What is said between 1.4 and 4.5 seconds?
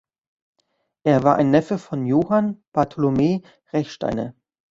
Neffe von Johann Bartholome Rechsteiner.